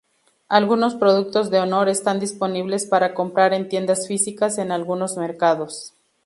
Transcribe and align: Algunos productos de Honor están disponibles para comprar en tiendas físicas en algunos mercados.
Algunos 0.49 0.95
productos 0.95 1.51
de 1.51 1.59
Honor 1.59 1.87
están 1.87 2.19
disponibles 2.19 2.87
para 2.87 3.13
comprar 3.13 3.53
en 3.53 3.69
tiendas 3.69 4.07
físicas 4.07 4.57
en 4.57 4.71
algunos 4.71 5.15
mercados. 5.15 5.93